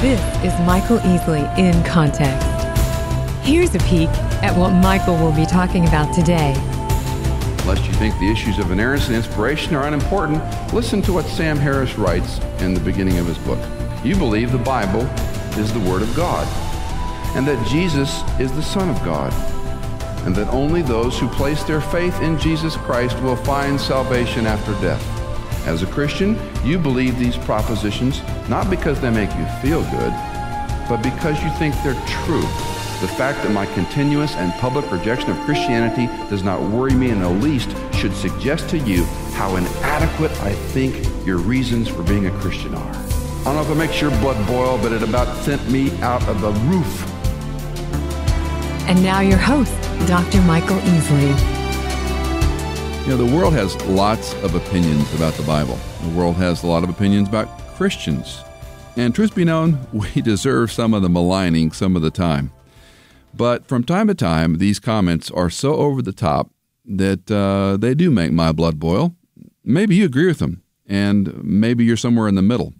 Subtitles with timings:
[0.00, 2.48] This is Michael Easley in Context.
[3.46, 4.08] Here's a peek
[4.42, 6.54] at what Michael will be talking about today.
[7.66, 10.42] Lest you think the issues of inerrancy and inspiration are unimportant,
[10.72, 13.58] listen to what Sam Harris writes in the beginning of his book.
[14.02, 15.02] You believe the Bible
[15.58, 16.48] is the Word of God,
[17.36, 19.34] and that Jesus is the Son of God,
[20.24, 24.72] and that only those who place their faith in Jesus Christ will find salvation after
[24.80, 25.19] death.
[25.66, 30.12] As a Christian, you believe these propositions not because they make you feel good,
[30.88, 32.46] but because you think they're true.
[33.00, 37.20] The fact that my continuous and public rejection of Christianity does not worry me in
[37.20, 39.04] the least should suggest to you
[39.34, 42.90] how inadequate I think your reasons for being a Christian are.
[42.90, 46.26] I don't know if it makes your blood boil, but it about sent me out
[46.28, 47.06] of the roof.
[48.86, 49.72] And now your host,
[50.06, 50.40] Dr.
[50.42, 51.59] Michael Easley.
[53.10, 55.76] Know, the world has lots of opinions about the Bible.
[56.04, 58.44] The world has a lot of opinions about Christians.
[58.96, 62.52] And truth be known, we deserve some of the maligning some of the time.
[63.34, 66.52] But from time to time, these comments are so over the top
[66.84, 69.16] that uh, they do make my blood boil.
[69.64, 72.74] Maybe you agree with them, and maybe you're somewhere in the middle.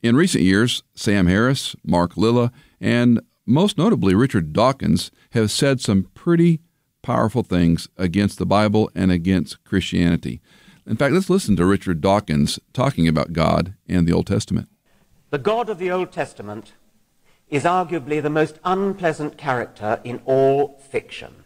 [0.00, 6.04] In recent years, Sam Harris, Mark Lilla, and most notably Richard Dawkins have said some
[6.14, 6.60] pretty
[7.06, 10.40] powerful things against the Bible and against Christianity.
[10.84, 14.68] In fact, let's listen to Richard Dawkins talking about God and the Old Testament.
[15.30, 16.72] The God of the Old Testament
[17.48, 21.44] is arguably the most unpleasant character in all fiction.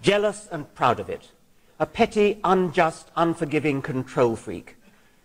[0.00, 1.32] Jealous and proud of it,
[1.78, 4.76] a petty, unjust, unforgiving control freak,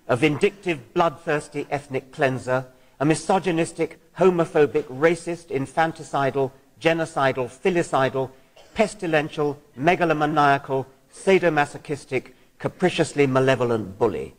[0.09, 2.65] a vindictive, bloodthirsty ethnic cleanser,
[2.99, 8.29] a misogynistic, homophobic, racist, infanticidal, genocidal, filicidal,
[8.75, 14.35] pestilential, megalomaniacal, sadomasochistic, capriciously malevolent bully.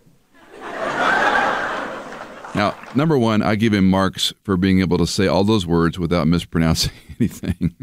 [2.52, 5.98] Now, number one, I give him marks for being able to say all those words
[5.98, 7.76] without mispronouncing anything.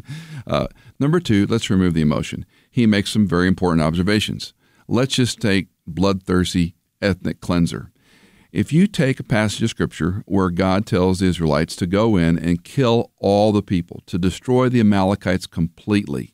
[0.45, 0.67] Uh,
[0.99, 2.45] number two, let's remove the emotion.
[2.69, 4.53] He makes some very important observations.
[4.87, 7.91] Let's just take bloodthirsty ethnic cleanser.
[8.57, 12.39] If you take a passage of Scripture where God tells the Israelites to go in
[12.39, 16.33] and kill all the people, to destroy the Amalekites completely,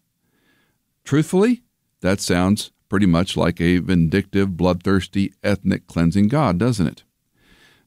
[1.04, 1.64] truthfully,
[2.00, 7.04] that sounds pretty much like a vindictive, bloodthirsty, ethnic cleansing God, doesn't it?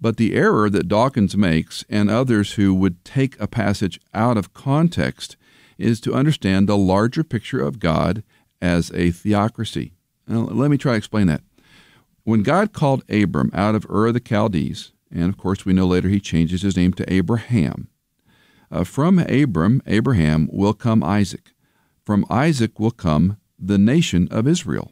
[0.03, 4.53] But the error that Dawkins makes and others who would take a passage out of
[4.53, 5.39] context
[5.79, 8.23] is to understand the larger picture of God
[8.61, 9.95] as a theocracy.
[10.29, 11.41] Now, let me try to explain that.
[12.27, 15.87] When God called Abram out of Ur of the Chaldees, and of course we know
[15.87, 17.87] later he changes his name to Abraham,
[18.69, 21.53] uh, from Abram, Abraham, will come Isaac.
[22.05, 24.91] From Isaac will come the nation of Israel.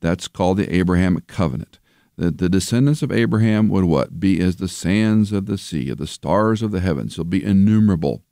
[0.00, 1.80] That's called the Abrahamic covenant.
[2.16, 4.18] The, the descendants of Abraham would what?
[4.18, 7.16] Be as the sands of the sea, of the stars of the heavens.
[7.16, 8.22] They'll be innumerable.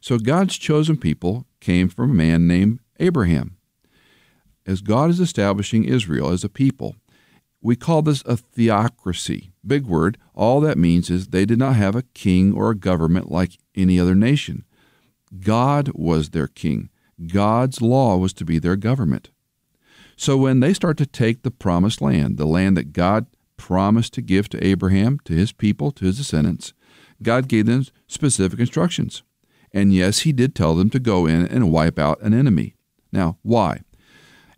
[0.00, 3.56] So God's chosen people came from a man named Abraham.
[4.64, 6.94] As God is establishing Israel as a people,
[7.62, 9.52] we call this a theocracy.
[9.66, 10.18] Big word.
[10.34, 14.00] All that means is they did not have a king or a government like any
[14.00, 14.64] other nation.
[15.40, 16.88] God was their king.
[17.26, 19.30] God's law was to be their government.
[20.16, 23.26] So when they start to take the promised land, the land that God
[23.56, 26.72] promised to give to Abraham, to his people, to his descendants,
[27.22, 29.22] God gave them specific instructions.
[29.72, 32.74] And yes, he did tell them to go in and wipe out an enemy.
[33.12, 33.80] Now, why?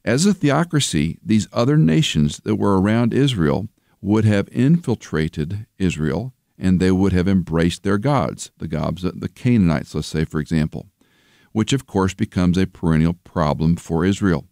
[0.04, 3.68] As a theocracy, these other nations that were around Israel
[4.00, 9.94] would have infiltrated Israel and they would have embraced their gods, the gods the Canaanites,
[9.94, 10.88] let's say, for example,
[11.52, 14.46] which of course becomes a perennial problem for Israel.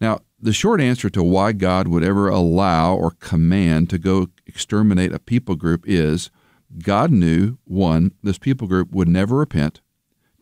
[0.00, 5.12] Now, the short answer to why God would ever allow or command to go exterminate
[5.12, 6.30] a people group is
[6.82, 9.80] God knew one, this people group would never repent,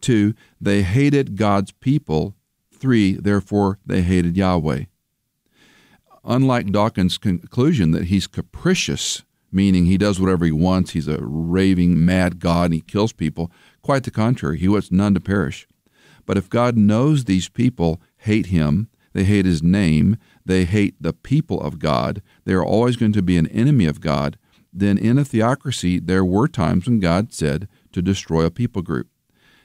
[0.01, 2.35] two, they hated God's people
[2.83, 4.85] 3, therefore they hated Yahweh.
[6.25, 12.05] Unlike Dawkins' conclusion that he's capricious, meaning he does whatever he wants, he's a raving
[12.05, 13.53] mad God and he kills people,
[13.83, 15.69] quite the contrary, he wants none to perish.
[16.27, 21.13] But if God knows these people hate him, they hate his name, they hate the
[21.13, 24.39] people of God, they are always going to be an enemy of God,
[24.73, 29.09] then in a theocracy, there were times when God said to destroy a people group.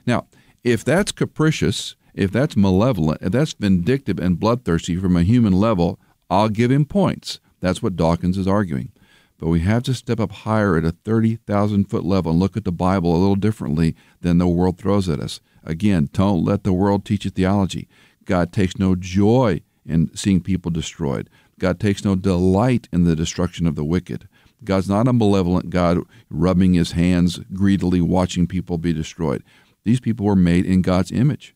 [0.06, 0.26] Now,
[0.62, 6.00] if that's capricious, if that's malevolent, if that's vindictive and bloodthirsty from a human level,
[6.28, 7.38] I'll give him points.
[7.60, 8.90] That's what Dawkins is arguing.
[9.38, 12.64] But we have to step up higher at a 30,000 foot level and look at
[12.64, 15.40] the Bible a little differently than the world throws at us.
[15.62, 17.88] Again, don't let the world teach you theology.
[18.24, 21.30] God takes no joy in seeing people destroyed.
[21.60, 24.26] God takes no delight in the destruction of the wicked.
[24.64, 25.98] God's not a malevolent God
[26.30, 29.44] rubbing his hands greedily watching people be destroyed.
[29.84, 31.54] These people were made in God's image.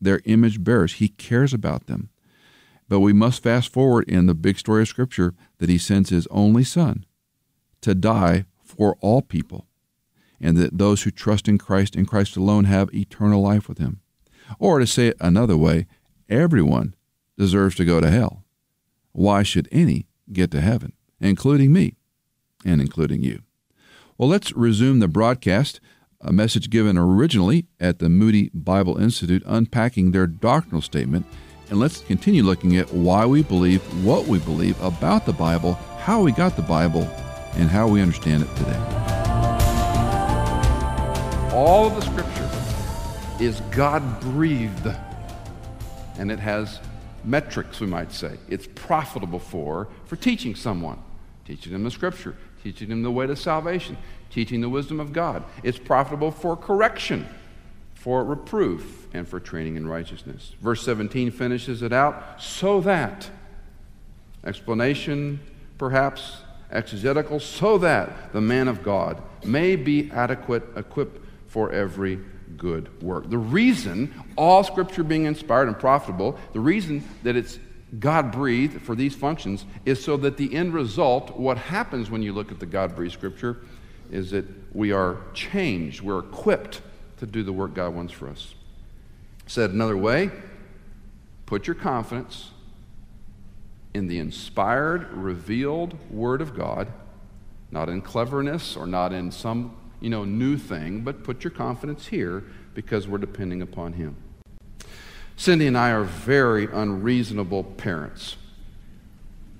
[0.00, 0.94] They're image bearers.
[0.94, 2.10] He cares about them.
[2.88, 6.26] But we must fast forward in the big story of Scripture that He sends His
[6.28, 7.04] only Son
[7.80, 9.66] to die for all people,
[10.40, 14.00] and that those who trust in Christ and Christ alone have eternal life with Him.
[14.58, 15.86] Or to say it another way,
[16.28, 16.94] everyone
[17.36, 18.44] deserves to go to hell.
[19.12, 21.96] Why should any get to heaven, including me
[22.64, 23.42] and including you?
[24.18, 25.80] Well, let's resume the broadcast
[26.26, 31.24] a message given originally at the Moody Bible Institute unpacking their doctrinal statement.
[31.70, 36.20] And let's continue looking at why we believe what we believe about the Bible, how
[36.20, 37.02] we got the Bible,
[37.54, 38.78] and how we understand it today.
[41.52, 42.50] All of the Scripture
[43.40, 44.88] is God breathed,
[46.18, 46.80] and it has
[47.24, 48.36] metrics, we might say.
[48.48, 50.98] It's profitable for for teaching someone,
[51.44, 53.96] teaching them the Scripture, teaching them the way to salvation,
[54.30, 55.44] teaching the wisdom of God.
[55.62, 57.28] It's profitable for correction,
[57.94, 60.54] for reproof, and for training in righteousness.
[60.60, 63.30] Verse 17 finishes it out so that,
[64.44, 65.40] explanation
[65.78, 66.38] perhaps,
[66.70, 72.18] exegetical, so that the man of God may be adequate, equipped for every
[72.56, 73.28] good work.
[73.28, 77.58] The reason all scripture being inspired and profitable, the reason that it's
[77.98, 82.32] God breathed for these functions is so that the end result, what happens when you
[82.32, 83.58] look at the God breathed scripture,
[84.10, 84.44] is that
[84.74, 86.80] we are changed, we're equipped
[87.18, 88.54] to do the work God wants for us.
[89.46, 90.30] Said another way,
[91.46, 92.50] put your confidence
[93.94, 96.88] in the inspired, revealed Word of God,
[97.70, 102.08] not in cleverness or not in some you know, new thing, but put your confidence
[102.08, 102.44] here
[102.74, 104.16] because we're depending upon Him.
[105.36, 108.36] Cindy and I are very unreasonable parents.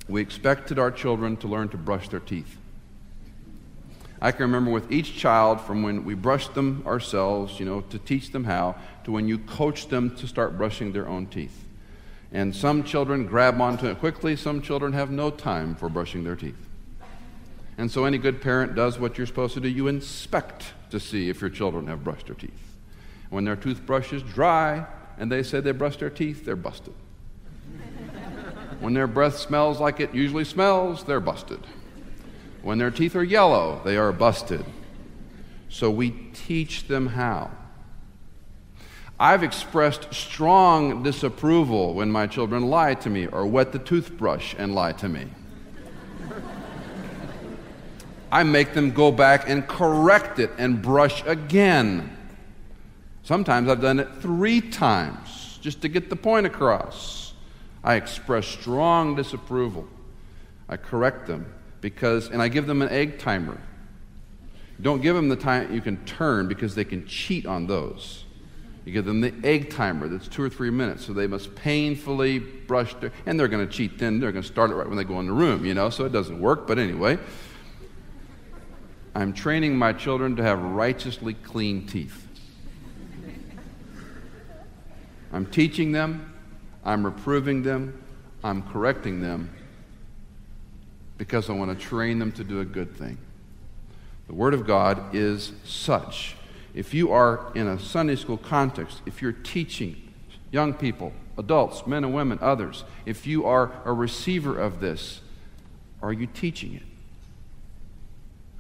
[0.09, 2.59] We expected our children to learn to brush their teeth.
[4.21, 7.99] I can remember with each child from when we brushed them ourselves, you know, to
[7.99, 11.65] teach them how, to when you coach them to start brushing their own teeth.
[12.33, 16.37] And some children grab onto it quickly, some children have no time for brushing their
[16.37, 16.67] teeth.
[17.79, 19.69] And so any good parent does what you're supposed to do.
[19.69, 22.77] You inspect to see if your children have brushed their teeth.
[23.29, 24.87] When their toothbrush is dry
[25.19, 26.95] and they say they brushed their teeth, they're busted.
[28.81, 31.61] when their breath smells like it usually smells, they're busted.
[32.67, 34.65] When their teeth are yellow, they are busted.
[35.69, 37.53] So we teach them how.
[39.21, 44.75] I've expressed strong disapproval when my children lie to me or wet the toothbrush and
[44.75, 45.29] lie to me.
[48.33, 52.17] I make them go back and correct it and brush again.
[53.23, 57.33] Sometimes I've done it three times just to get the point across.
[57.85, 59.87] I express strong disapproval.
[60.69, 61.53] I correct them
[61.87, 63.61] because, and I give them an egg timer.
[64.83, 68.25] Don't give them the time you can turn because they can cheat on those.
[68.85, 72.41] You give them the egg timer that's two or three minutes, so they must painfully
[72.41, 74.19] brush their, and they're going to cheat then.
[74.19, 76.05] They're going to start it right when they go in the room, you know, so
[76.05, 76.67] it doesn't work.
[76.67, 77.21] But anyway,
[79.15, 82.27] I'm training my children to have righteously clean teeth.
[85.33, 86.35] I'm teaching them,
[86.85, 88.03] I'm reproving them,
[88.43, 89.56] I'm correcting them
[91.19, 93.19] because I want to train them to do a good thing.
[94.27, 96.37] The Word of God is such.
[96.75, 100.13] If you are in a Sunday school context, if you're teaching
[100.51, 105.21] young people, adults, men and women, others, if you are a receiver of this,
[106.03, 106.83] are you teaching it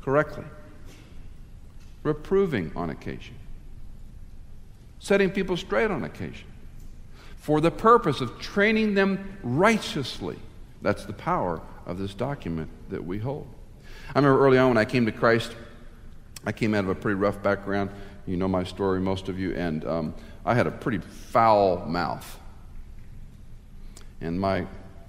[0.02, 0.44] correctly?
[2.02, 3.34] Reproving on occasion,
[4.98, 6.46] setting people straight on occasion,
[7.36, 10.36] for the purpose of training them righteously.
[10.80, 13.46] That's the power of this document that we hold.
[14.14, 15.54] I remember early on when I came to Christ,
[16.44, 17.90] I came out of a pretty rough background.
[18.26, 20.14] You know my story, most of you, and um,
[20.44, 22.38] I had a pretty foul mouth.
[24.20, 24.66] And my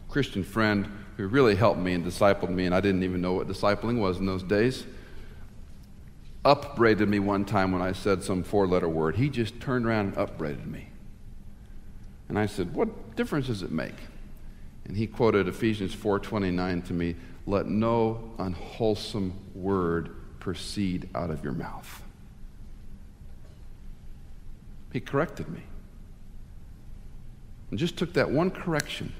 [0.09, 3.47] Christian friend, who really helped me and discipled me, and I didn't even know what
[3.47, 4.85] discipling was in those days,
[6.45, 9.15] upbraided me one time when I said some four letter word.
[9.15, 10.89] He just turned around and upbraided me.
[12.29, 13.95] And I said, What difference does it make?
[14.87, 17.15] And he quoted Ephesians 4:29 to me,
[17.45, 22.03] "Let no unwholesome word proceed out of your mouth."
[24.93, 25.63] He corrected me.
[27.69, 29.11] And just took that one correction,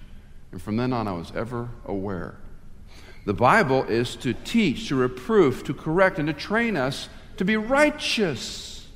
[0.53, 2.37] and from then on I was ever aware.
[3.25, 7.57] The Bible is to teach, to reprove, to correct, and to train us to be
[7.57, 8.87] righteous.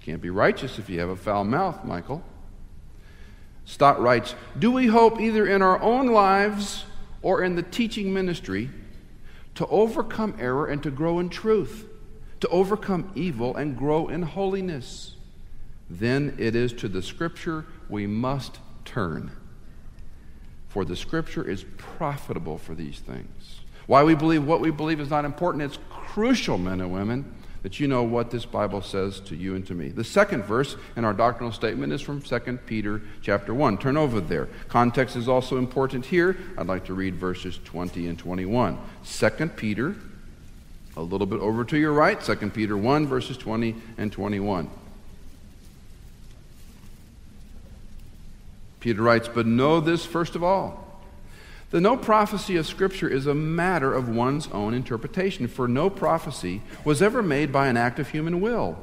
[0.00, 2.24] You can't be righteous if you have a foul mouth, Michael.
[3.64, 6.84] Stott writes Do we hope either in our own lives
[7.22, 8.70] or in the teaching ministry
[9.54, 11.86] to overcome error and to grow in truth,
[12.40, 15.14] to overcome evil and grow in holiness.
[15.88, 19.30] Then it is to the Scripture we must turn.
[20.68, 23.60] For the Scripture is profitable for these things.
[23.86, 27.78] Why we believe what we believe is not important, it's crucial, men and women that
[27.78, 29.88] you know what this Bible says to you and to me.
[29.88, 33.78] The second verse in our doctrinal statement is from 2 Peter chapter 1.
[33.78, 34.48] Turn over there.
[34.68, 36.36] Context is also important here.
[36.58, 38.78] I'd like to read verses 20 and 21.
[39.04, 39.94] 2 Peter,
[40.96, 44.68] a little bit over to your right, 2 Peter 1, verses 20 and 21.
[48.80, 50.81] Peter writes, But know this first of all
[51.72, 56.60] the no prophecy of Scripture is a matter of one's own interpretation, for no prophecy
[56.84, 58.78] was ever made by an act of human will,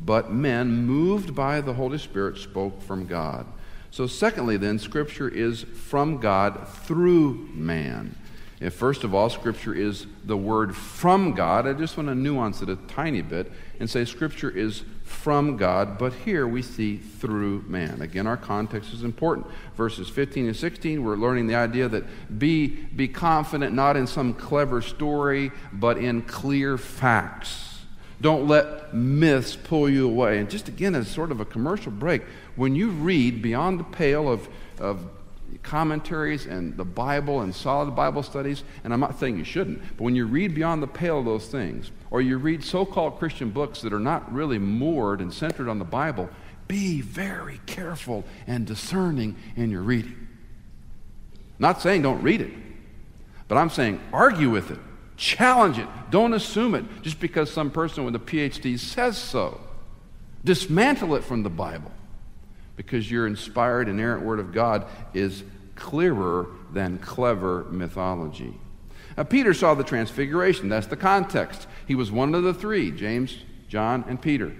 [0.00, 3.46] but men, moved by the Holy Spirit, spoke from God.
[3.92, 8.16] So, secondly, then, Scripture is from God through man.
[8.60, 12.62] If first of all, Scripture is the word from God, I just want to nuance
[12.62, 17.64] it a tiny bit and say Scripture is from God, but here we see through
[17.66, 18.02] man.
[18.02, 19.46] Again, our context is important.
[19.74, 22.04] Verses 15 and 16, we're learning the idea that
[22.38, 27.80] be, be confident not in some clever story, but in clear facts.
[28.20, 30.38] Don't let myths pull you away.
[30.38, 32.22] And just again, as sort of a commercial break,
[32.54, 34.48] when you read beyond the pale of,
[34.78, 35.04] of
[35.62, 40.04] commentaries and the Bible and solid Bible studies, and I'm not saying you shouldn't, but
[40.04, 43.50] when you read beyond the pale of those things, or you read so called Christian
[43.50, 46.28] books that are not really moored and centered on the Bible,
[46.66, 50.28] be very careful and discerning in your reading.
[51.58, 52.52] Not saying don't read it,
[53.48, 54.78] but I'm saying argue with it,
[55.16, 59.60] challenge it, don't assume it just because some person with a PhD says so.
[60.44, 61.90] Dismantle it from the Bible
[62.78, 65.42] because your inspired, inerrant Word of God is
[65.74, 68.54] clearer than clever mythology.
[69.16, 70.68] Now, Peter saw the transfiguration.
[70.68, 71.66] That's the context.
[71.88, 73.36] He was one of the three James,
[73.68, 74.54] John, and Peter.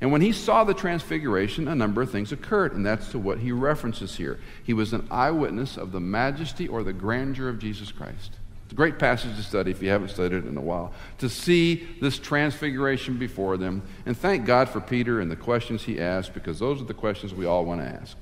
[0.00, 3.38] And when he saw the transfiguration, a number of things occurred, and that's to what
[3.38, 4.40] he references here.
[4.64, 8.32] He was an eyewitness of the majesty or the grandeur of Jesus Christ.
[8.66, 10.92] It's a great passage to study if you haven't studied it in a while.
[11.18, 13.80] To see this transfiguration before them.
[14.06, 17.32] And thank God for Peter and the questions he asked, because those are the questions
[17.32, 18.16] we all want to ask.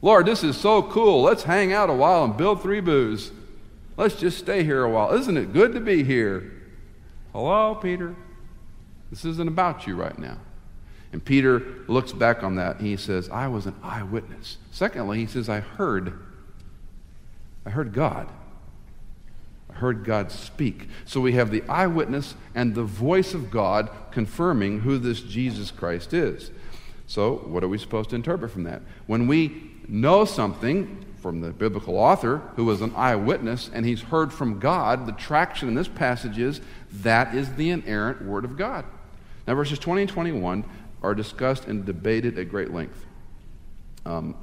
[0.00, 1.20] Lord, this is so cool.
[1.20, 3.30] Let's hang out a while and build three booths.
[3.98, 5.12] Let's just stay here a while.
[5.12, 6.50] Isn't it good to be here?
[7.34, 8.16] Hello, Peter.
[9.10, 10.38] This isn't about you right now.
[11.12, 14.56] And Peter looks back on that and he says, I was an eyewitness.
[14.70, 16.18] Secondly, he says, I heard.
[17.66, 18.30] I heard God
[19.76, 20.88] heard God speak.
[21.04, 26.12] So we have the eyewitness and the voice of God confirming who this Jesus Christ
[26.12, 26.50] is.
[27.06, 28.82] So, what are we supposed to interpret from that?
[29.06, 34.32] When we know something from the biblical author who was an eyewitness and he's heard
[34.32, 36.60] from God, the traction in this passage is
[37.02, 38.84] that is the inerrant Word of God.
[39.46, 40.64] Now, verses 20 and 21
[41.02, 43.04] are discussed and debated at great length.
[44.04, 44.36] Um,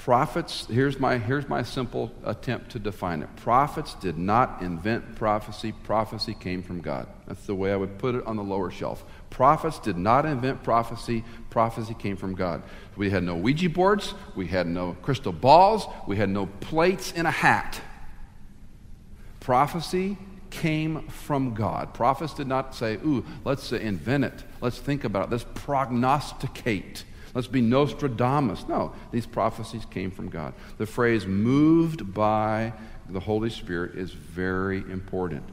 [0.00, 3.28] Prophets, here's my, here's my simple attempt to define it.
[3.36, 7.06] Prophets did not invent prophecy, prophecy came from God.
[7.26, 9.04] That's the way I would put it on the lower shelf.
[9.28, 12.62] Prophets did not invent prophecy, prophecy came from God.
[12.96, 17.26] We had no Ouija boards, we had no crystal balls, we had no plates in
[17.26, 17.78] a hat.
[19.40, 20.16] Prophecy
[20.48, 21.92] came from God.
[21.92, 27.04] Prophets did not say, Ooh, let's invent it, let's think about it, let's prognosticate.
[27.34, 28.66] Let's be Nostradamus.
[28.68, 30.54] No, these prophecies came from God.
[30.78, 32.72] The phrase moved by
[33.08, 35.44] the Holy Spirit is very important.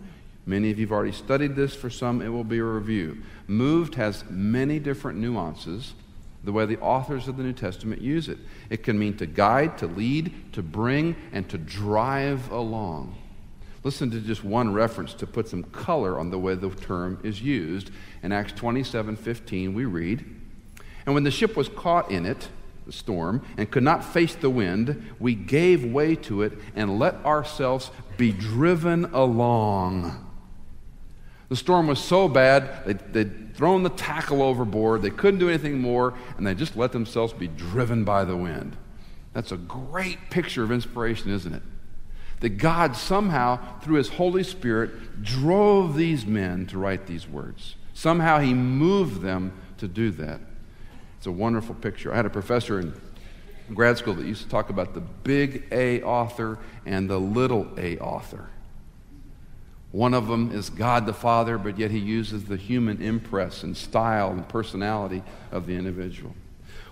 [0.45, 1.75] Many of you have already studied this.
[1.75, 3.21] For some, it will be a review.
[3.47, 5.93] Moved has many different nuances
[6.43, 8.37] the way the authors of the New Testament use it.
[8.69, 13.15] It can mean to guide, to lead, to bring, and to drive along.
[13.83, 17.41] Listen to just one reference to put some color on the way the term is
[17.41, 17.91] used.
[18.23, 20.25] In Acts 27 15, we read,
[21.07, 22.49] and when the ship was caught in it,
[22.85, 27.15] the storm, and could not face the wind, we gave way to it and let
[27.25, 30.25] ourselves be driven along.
[31.47, 35.79] The storm was so bad, they, they'd thrown the tackle overboard, they couldn't do anything
[35.79, 38.75] more, and they just let themselves be driven by the wind.
[39.31, 41.63] That's a great picture of inspiration, isn't it?
[42.41, 47.75] That God somehow, through His Holy Spirit, drove these men to write these words.
[47.93, 50.41] Somehow He moved them to do that.
[51.17, 52.13] It's a wonderful picture.
[52.13, 52.93] I had a professor in
[53.73, 57.97] grad school that used to talk about the big A author and the little A
[57.97, 58.49] author.
[59.91, 63.75] One of them is God the Father, but yet he uses the human impress and
[63.75, 66.35] style and personality of the individual.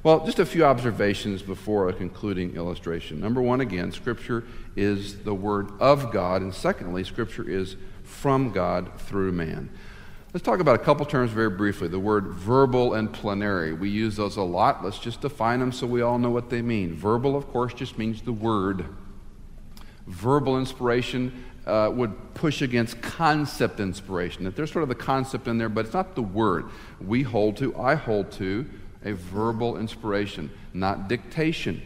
[0.02, 3.20] Well, just a few observations before a concluding illustration.
[3.20, 4.44] Number one, again, Scripture
[4.76, 9.70] is the Word of God, and secondly, Scripture is from God through man.
[10.36, 13.72] Let's talk about a couple terms very briefly the word verbal and plenary.
[13.72, 14.84] We use those a lot.
[14.84, 16.94] Let's just define them so we all know what they mean.
[16.94, 18.86] Verbal, of course, just means the word.
[20.08, 24.44] Verbal inspiration uh, would push against concept inspiration.
[24.44, 26.66] That there's sort of the concept in there, but it's not the word.
[27.00, 28.66] We hold to, I hold to,
[29.06, 31.82] a verbal inspiration, not dictation.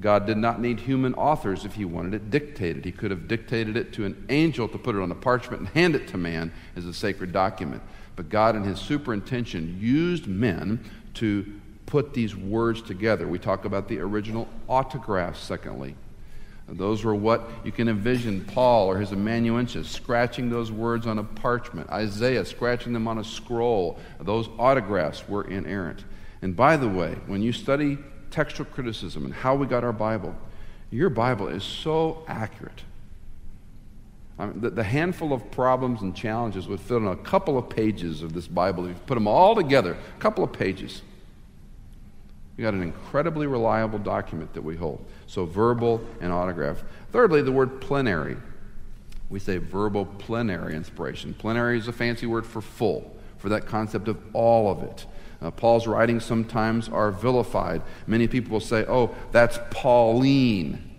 [0.00, 2.84] God did not need human authors if he wanted it dictated.
[2.84, 5.68] He could have dictated it to an angel to put it on a parchment and
[5.68, 7.82] hand it to man as a sacred document.
[8.16, 10.84] But God, in his superintention, used men
[11.14, 11.46] to
[11.86, 13.28] put these words together.
[13.28, 15.94] We talk about the original autographs, secondly.
[16.68, 21.24] Those were what you can envision Paul or his amanuensis scratching those words on a
[21.24, 23.98] parchment, Isaiah scratching them on a scroll.
[24.18, 26.04] Those autographs were inerrant.
[26.40, 27.98] And by the way, when you study
[28.34, 30.34] textual criticism and how we got our Bible,
[30.90, 32.82] your Bible is so accurate.
[34.36, 37.70] I mean, the, the, handful of problems and challenges would fit on a couple of
[37.70, 38.86] pages of this Bible.
[38.86, 41.02] If you put them all together, a couple of pages.
[42.56, 45.04] We got an incredibly reliable document that we hold.
[45.28, 46.82] So, verbal and autograph.
[47.12, 48.36] Thirdly, the word plenary.
[49.30, 51.34] We say verbal plenary inspiration.
[51.34, 55.06] Plenary is a fancy word for full, for that concept of all of it.
[55.44, 57.82] Uh, Paul's writings sometimes are vilified.
[58.06, 60.90] Many people will say, oh, that's Pauline,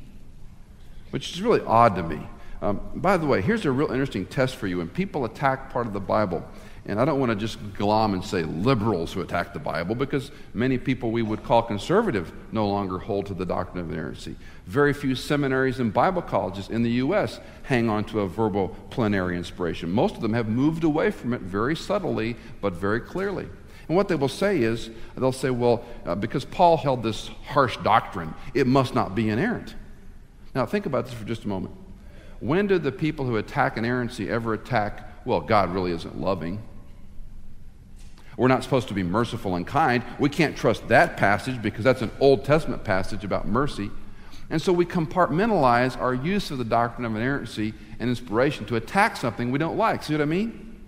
[1.09, 2.21] which is really odd to me.
[2.61, 4.77] Um, by the way, here's a real interesting test for you.
[4.77, 6.47] When people attack part of the Bible,
[6.85, 10.29] and I don't want to just glom and say liberals who attack the Bible because
[10.53, 14.35] many people we would call conservative no longer hold to the doctrine of inerrancy.
[14.67, 17.39] Very few seminaries and Bible colleges in the U.S.
[17.63, 19.89] hang on to a verbal plenary inspiration.
[19.89, 23.47] Most of them have moved away from it very subtly but very clearly.
[23.87, 27.77] And what they will say is, they'll say, well, uh, because Paul held this harsh
[27.77, 29.75] doctrine, it must not be inerrant.
[30.55, 31.75] Now, think about this for just a moment.
[32.39, 36.61] When did the people who attack inerrancy ever attack, well, God really isn't loving?
[38.37, 40.03] We're not supposed to be merciful and kind.
[40.19, 43.91] We can't trust that passage because that's an Old Testament passage about mercy.
[44.49, 49.17] And so we compartmentalize our use of the doctrine of inerrancy and inspiration to attack
[49.17, 50.03] something we don't like.
[50.03, 50.81] See what I mean?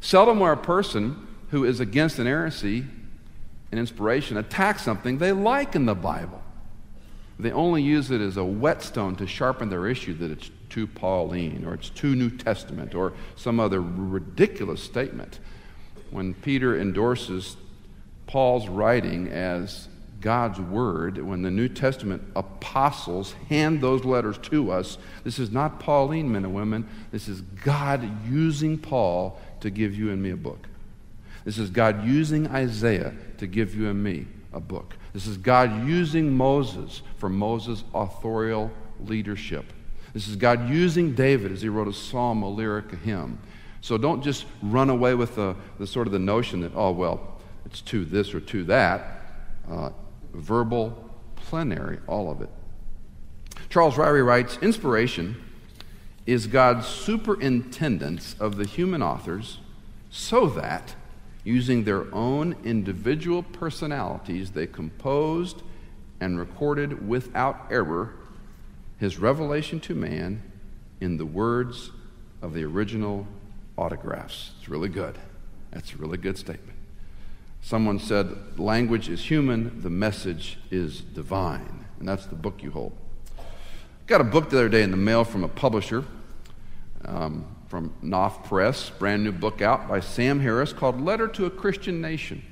[0.00, 2.84] Seldom where a person who is against an inerrancy
[3.70, 6.42] and inspiration attack something they like in the Bible.
[7.38, 11.64] They only use it as a whetstone to sharpen their issue that it's too Pauline
[11.64, 15.38] or it's too New Testament or some other ridiculous statement.
[16.10, 17.56] When Peter endorses
[18.26, 19.88] Paul's writing as
[20.20, 25.80] God's word, when the New Testament apostles hand those letters to us, this is not
[25.80, 26.86] Pauline, men and women.
[27.10, 30.66] This is God using Paul to give you and me a book.
[31.44, 34.96] This is God using Isaiah to give you and me a book.
[35.12, 39.72] This is God using Moses for Moses' authorial leadership.
[40.12, 43.38] This is God using David as he wrote a psalm, a lyric, a hymn.
[43.80, 47.40] So don't just run away with the, the sort of the notion that, oh, well,
[47.64, 49.22] it's to this or to that.
[49.70, 49.90] Uh,
[50.32, 52.50] verbal, plenary, all of it.
[53.68, 55.42] Charles Ryrie writes Inspiration
[56.26, 59.58] is God's superintendence of the human authors
[60.10, 60.94] so that
[61.44, 65.62] using their own individual personalities, they composed
[66.20, 68.14] and recorded without error
[68.98, 70.42] his revelation to man
[71.00, 71.90] in the words
[72.42, 73.26] of the original
[73.78, 74.52] autographs.
[74.58, 75.16] It's really good.
[75.70, 76.76] That's a really good statement.
[77.62, 81.86] Someone said, Language is human, the message is divine.
[81.98, 82.92] And that's the book you hold.
[84.06, 86.04] Got a book the other day in the mail from a publisher.
[87.04, 91.50] Um, from Knopf Press, brand new book out by Sam Harris called Letter to a
[91.50, 92.42] Christian Nation.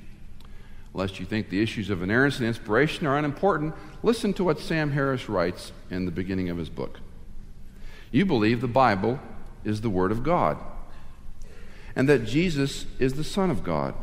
[0.94, 4.92] Lest you think the issues of inerrancy and inspiration are unimportant, listen to what Sam
[4.92, 7.00] Harris writes in the beginning of his book.
[8.12, 9.18] You believe the Bible
[9.64, 10.56] is the Word of God,
[11.96, 13.94] and that Jesus is the Son of God,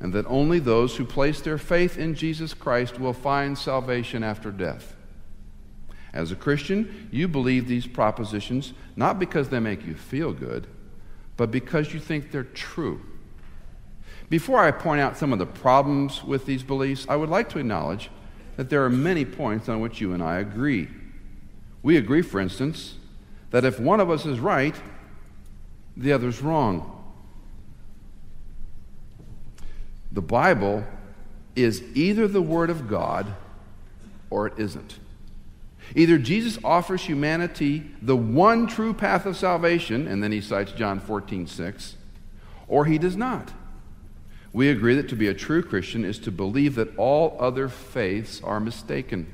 [0.00, 4.50] and that only those who place their faith in Jesus Christ will find salvation after
[4.50, 4.93] death.
[6.14, 10.68] As a Christian, you believe these propositions not because they make you feel good,
[11.36, 13.00] but because you think they're true.
[14.30, 17.58] Before I point out some of the problems with these beliefs, I would like to
[17.58, 18.10] acknowledge
[18.56, 20.88] that there are many points on which you and I agree.
[21.82, 22.94] We agree, for instance,
[23.50, 24.76] that if one of us is right,
[25.96, 26.90] the other's wrong.
[30.12, 30.84] The Bible
[31.56, 33.34] is either the Word of God
[34.30, 34.98] or it isn't.
[35.94, 40.98] Either Jesus offers humanity the one true path of salvation, and then he cites John
[41.00, 41.96] 14, 6,
[42.68, 43.52] or he does not.
[44.52, 48.40] We agree that to be a true Christian is to believe that all other faiths
[48.42, 49.26] are mistaken,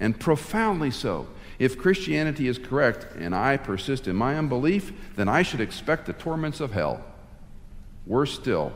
[0.00, 1.28] and profoundly so.
[1.58, 6.12] If Christianity is correct and I persist in my unbelief, then I should expect the
[6.12, 7.04] torments of hell.
[8.06, 8.72] Worse still,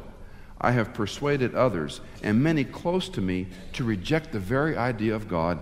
[0.60, 5.28] I have persuaded others, and many close to me, to reject the very idea of
[5.28, 5.58] God.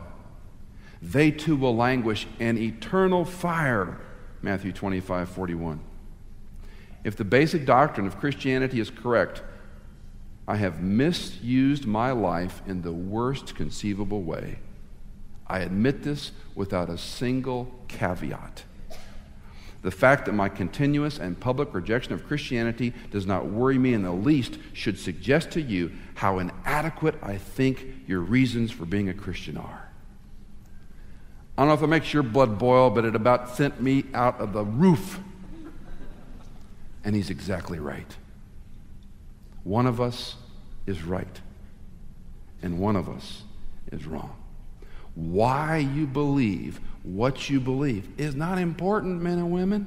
[1.03, 4.01] They too will languish in eternal fire.
[4.43, 5.81] Matthew 25, 41.
[7.05, 9.43] If the basic doctrine of Christianity is correct,
[10.49, 14.59] I have misused my life in the worst conceivable way.
[15.47, 18.65] I admit this without a single caveat.
[19.83, 24.03] The fact that my continuous and public rejection of Christianity does not worry me in
[24.03, 29.15] the least should suggest to you how inadequate I think your reasons for being a
[29.15, 29.86] Christian are.
[31.57, 34.41] I don't know if it makes your blood boil, but it about sent me out
[34.41, 35.21] of the roof.
[37.05, 38.17] And he's exactly right.
[39.65, 40.37] One of us
[40.87, 41.41] is right,
[42.63, 43.43] and one of us
[43.91, 44.37] is wrong
[45.17, 49.87] why you believe what you believe is not important, men and women.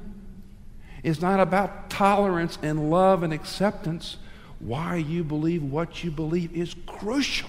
[1.02, 4.16] It's not about tolerance and love and acceptance.
[4.58, 7.48] Why you believe what you believe is crucial.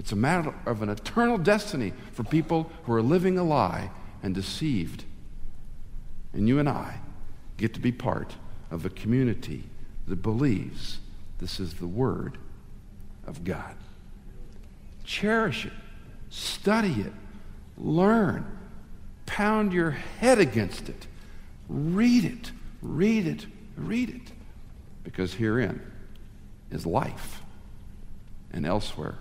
[0.00, 3.90] It's a matter of an eternal destiny for people who are living a lie
[4.22, 5.04] and deceived.
[6.32, 7.00] And you and I
[7.58, 8.34] get to be part
[8.70, 9.64] of a community
[10.08, 11.00] that believes
[11.38, 12.38] this is the Word
[13.26, 13.74] of God.
[15.04, 15.72] Cherish it.
[16.30, 17.12] Study it.
[17.76, 18.46] Learn.
[19.26, 21.08] Pound your head against it.
[21.68, 22.52] Read it.
[22.80, 23.44] Read it.
[23.76, 24.32] Read it.
[25.04, 25.82] Because herein
[26.70, 27.42] is life,
[28.50, 29.18] and elsewhere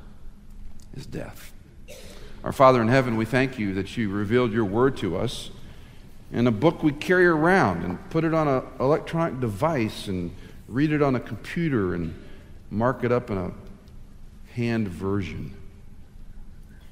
[0.96, 1.52] is death.
[2.44, 5.52] Our Father in heaven, we thank you that you revealed your word to us
[6.32, 10.34] in a book we carry around and put it on an electronic device and
[10.68, 12.14] read it on a computer and
[12.70, 13.52] mark it up in a
[14.54, 15.56] hand version.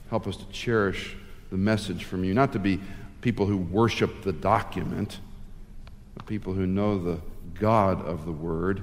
[0.10, 1.16] Help us to cherish
[1.52, 2.80] the message from you, not to be
[3.22, 5.20] people who worship the document,
[6.16, 7.20] but people who know the
[7.54, 8.82] God of the Word.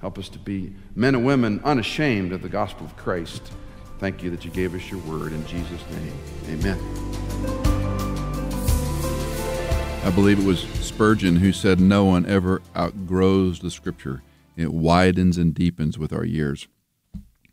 [0.00, 3.52] Help us to be men and women unashamed of the gospel of Christ.
[3.98, 6.12] Thank you that you gave us your word in Jesus' name.
[6.48, 6.78] Amen.
[10.04, 14.22] I believe it was Spurgeon who said, No one ever outgrows the scripture.
[14.56, 16.68] It widens and deepens with our years.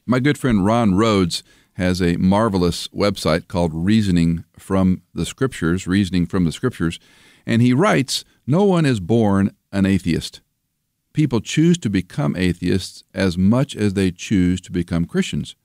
[0.05, 6.25] My good friend Ron Rhodes has a marvelous website called Reasoning from the Scriptures, Reasoning
[6.25, 6.99] from the Scriptures,
[7.45, 10.41] and he writes, No one is born an atheist.
[11.11, 15.55] People choose to become atheists as much as they choose to become Christians.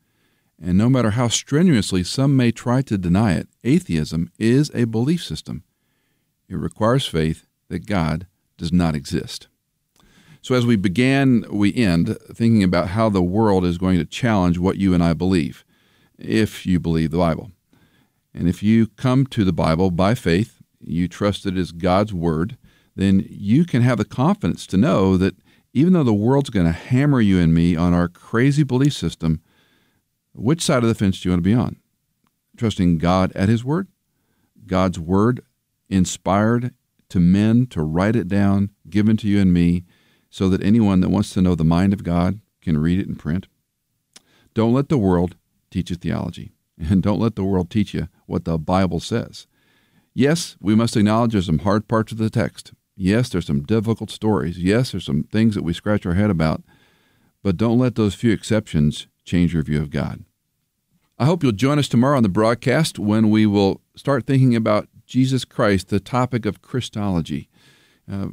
[0.62, 5.24] And no matter how strenuously some may try to deny it, atheism is a belief
[5.24, 5.64] system.
[6.48, 8.26] It requires faith that God
[8.58, 9.48] does not exist.
[10.42, 14.58] So, as we began, we end thinking about how the world is going to challenge
[14.58, 15.64] what you and I believe
[16.18, 17.50] if you believe the Bible.
[18.34, 22.56] And if you come to the Bible by faith, you trust it is God's Word,
[22.96, 25.34] then you can have the confidence to know that
[25.72, 29.40] even though the world's going to hammer you and me on our crazy belief system,
[30.32, 31.76] which side of the fence do you want to be on?
[32.56, 33.88] Trusting God at His Word?
[34.66, 35.40] God's Word
[35.88, 36.74] inspired
[37.08, 39.84] to men to write it down, given to you and me,
[40.30, 43.16] so that anyone that wants to know the mind of God can read it in
[43.16, 43.48] print?
[44.54, 45.36] Don't let the world
[45.70, 46.52] teach you theology.
[46.78, 49.46] And don't let the world teach you what the Bible says.
[50.14, 52.72] Yes, we must acknowledge there's some hard parts of the text.
[52.96, 54.58] Yes, there's some difficult stories.
[54.58, 56.62] Yes, there's some things that we scratch our head about.
[57.42, 60.24] But don't let those few exceptions change your view of God.
[61.16, 64.88] I hope you'll join us tomorrow on the broadcast when we will start thinking about
[65.06, 67.48] Jesus Christ, the topic of Christology.
[68.10, 68.28] Uh,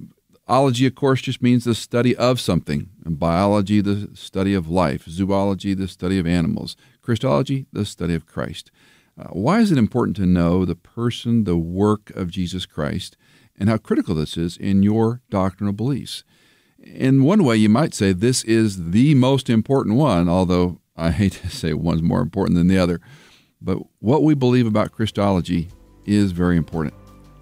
[0.47, 2.89] ology, of course, just means the study of something.
[3.05, 5.03] And biology, the study of life.
[5.07, 6.75] Zoology, the study of animals.
[7.01, 8.71] Christology, the study of Christ.
[9.19, 13.17] Uh, why is it important to know the person, the work of Jesus Christ,
[13.59, 16.23] and how critical this is in your doctrinal beliefs?
[16.79, 21.33] In one way, you might say this is the most important one, although I hate
[21.33, 22.99] to say one's more important than the other.
[23.61, 25.69] But what we believe about Christology
[26.05, 26.93] is very important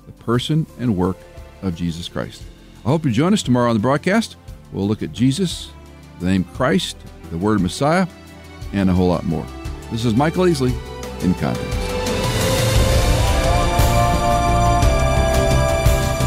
[0.06, 1.18] the person and work
[1.64, 2.44] of Jesus Christ.
[2.86, 4.36] I hope you join us tomorrow on the broadcast.
[4.72, 5.72] We'll look at Jesus,
[6.20, 6.98] the name Christ,
[7.32, 8.06] the word Messiah,
[8.72, 9.46] and a whole lot more.
[9.92, 10.72] This is Michael Easley
[11.24, 11.96] in Context.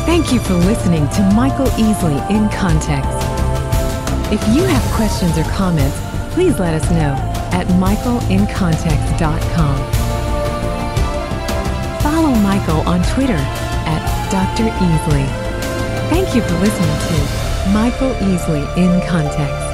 [0.07, 3.11] Thank you for listening to Michael Easley in Context.
[4.33, 6.08] If you have questions or comments,
[6.39, 7.17] please let us know
[7.51, 9.77] at michaelincontext.com.
[12.01, 14.71] Follow Michael on Twitter at Dr.
[14.71, 15.27] Easley.
[16.11, 17.15] Thank you for listening to
[17.73, 19.68] Michael Easley in Context.